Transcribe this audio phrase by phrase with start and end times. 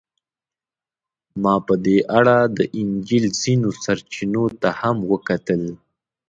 [1.41, 5.63] ما په دې اړه د انجیل ځینو سرچینو ته هم وکتل.